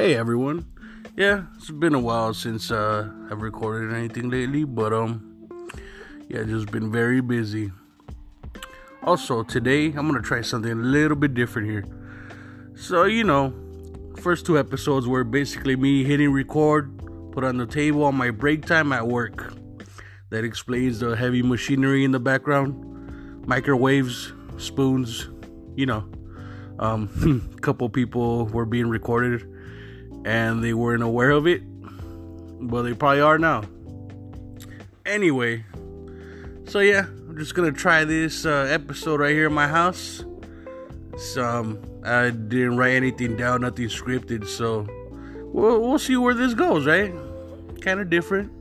[0.00, 0.64] Hey everyone.
[1.14, 5.46] Yeah, it's been a while since uh, I've recorded anything lately, but um,
[6.26, 7.70] yeah, just been very busy.
[9.02, 11.84] Also, today I'm gonna try something a little bit different here.
[12.74, 13.52] So you know,
[14.16, 16.90] first two episodes were basically me hitting record,
[17.32, 19.52] put on the table on my break time at work.
[20.30, 25.28] That explains the heavy machinery in the background, microwaves, spoons,
[25.76, 26.08] you know.
[26.78, 29.46] Um, a couple people were being recorded
[30.24, 31.62] and they weren't aware of it.
[32.60, 33.64] Well, they probably are now.
[35.06, 35.64] Anyway,
[36.66, 40.24] so yeah, I'm just gonna try this uh, episode right here in my house.
[41.16, 44.86] So, um, I didn't write anything down, nothing scripted, so
[45.52, 47.12] we'll, we'll see where this goes, right?
[47.80, 48.52] Kind of different.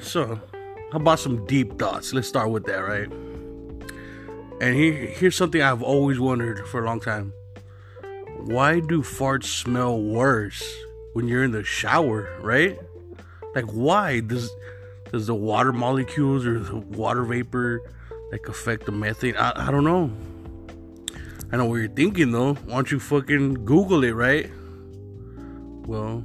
[0.00, 0.40] So,
[0.92, 2.12] how about some deep thoughts?
[2.12, 3.10] Let's start with that, right?
[4.60, 7.32] And here, here's something I've always wondered for a long time
[8.44, 10.76] why do farts smell worse
[11.12, 12.78] when you're in the shower, right?
[13.54, 14.50] Like why does
[15.12, 17.80] does the water molecules or the water vapor
[18.30, 19.36] like affect the methane?
[19.36, 20.10] I, I don't know.
[21.52, 22.54] I know what you're thinking though.
[22.54, 24.50] Why don't you fucking Google it, right?
[25.86, 26.24] Well,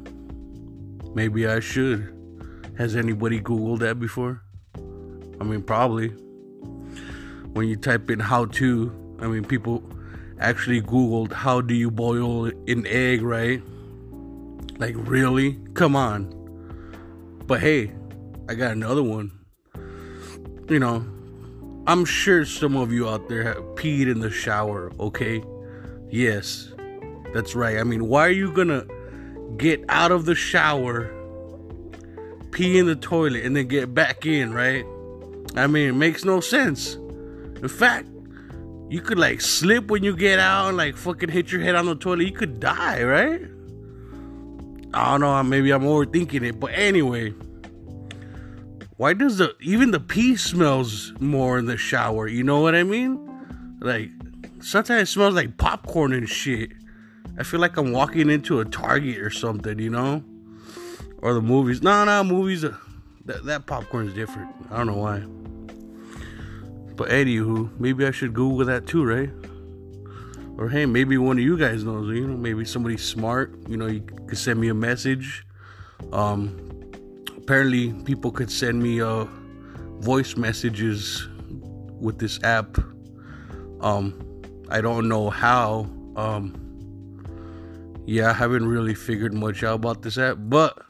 [1.13, 2.17] maybe I should.
[2.77, 4.41] Has anybody Googled that before?
[5.39, 6.09] I mean, probably.
[7.53, 9.83] When you type in how to, I mean, people
[10.41, 13.61] actually Googled how do you boil an egg, right?
[14.77, 15.59] Like, really?
[15.73, 16.37] Come on.
[17.45, 17.91] But hey,
[18.49, 19.31] I got another one.
[20.69, 21.05] You know,
[21.85, 25.43] I'm sure some of you out there have peed in the shower, okay?
[26.09, 26.71] Yes,
[27.33, 27.77] that's right.
[27.77, 28.85] I mean, why are you gonna
[29.57, 31.13] get out of the shower,
[32.51, 34.85] pee in the toilet, and then get back in, right?
[35.55, 36.95] I mean, it makes no sense.
[36.95, 38.07] In fact,
[38.91, 41.85] you could like slip when you get out and like fucking hit your head on
[41.85, 42.25] the toilet.
[42.25, 43.41] You could die, right?
[44.93, 45.41] I don't know.
[45.43, 47.29] Maybe I'm overthinking it, but anyway,
[48.97, 52.27] why does the even the pee smells more in the shower?
[52.27, 53.77] You know what I mean?
[53.79, 54.09] Like
[54.59, 56.71] sometimes it smells like popcorn and shit.
[57.37, 60.21] I feel like I'm walking into a Target or something, you know?
[61.19, 61.81] Or the movies.
[61.81, 62.65] No, no, movies.
[62.65, 62.75] Uh,
[63.23, 64.53] that that popcorn's different.
[64.69, 65.40] I don't know why.
[67.01, 69.31] But anywho, maybe I should Google that too, right?
[70.55, 73.87] Or hey, maybe one of you guys knows, you know, maybe somebody smart, you know,
[73.87, 75.43] you could send me a message.
[76.13, 76.55] Um
[77.35, 79.25] apparently people could send me uh
[79.97, 81.27] voice messages
[81.99, 82.77] with this app.
[83.81, 84.13] Um
[84.69, 85.89] I don't know how.
[86.15, 86.53] Um
[88.05, 90.85] yeah, I haven't really figured much out about this app, but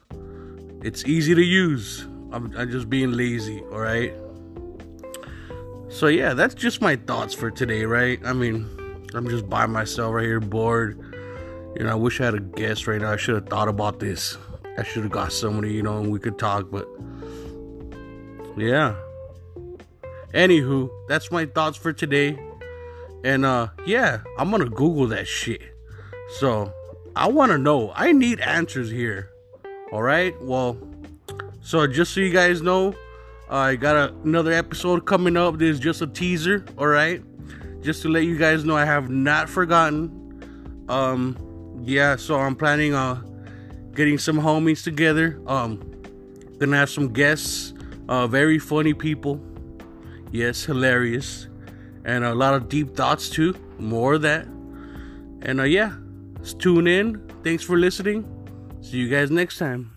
[0.82, 2.06] it's easy to use.
[2.32, 4.12] I'm, I'm just being lazy, all right?
[5.92, 8.18] So yeah, that's just my thoughts for today, right?
[8.24, 8.66] I mean,
[9.14, 10.98] I'm just by myself right here, bored.
[11.76, 13.12] You know, I wish I had a guest right now.
[13.12, 14.38] I should have thought about this.
[14.78, 16.88] I should have got somebody, you know, and we could talk, but
[18.56, 18.94] yeah.
[20.32, 22.38] Anywho, that's my thoughts for today.
[23.22, 25.60] And uh yeah, I'm gonna Google that shit.
[26.38, 26.72] So
[27.14, 27.92] I wanna know.
[27.94, 29.28] I need answers here.
[29.92, 30.40] Alright?
[30.40, 30.78] Well,
[31.60, 32.94] so just so you guys know,
[33.52, 35.58] I got a, another episode coming up.
[35.58, 37.22] This is just a teaser, all right?
[37.82, 40.86] Just to let you guys know, I have not forgotten.
[40.88, 45.38] Um, yeah, so I'm planning on uh, getting some homies together.
[45.46, 45.82] Um,
[46.58, 47.74] gonna have some guests,
[48.08, 49.38] uh, very funny people.
[50.30, 51.48] Yes, hilarious,
[52.06, 53.54] and a lot of deep thoughts too.
[53.78, 54.46] More of that,
[55.42, 55.94] and uh, yeah,
[56.58, 57.20] tune in.
[57.44, 58.24] Thanks for listening.
[58.80, 59.90] See you guys next time.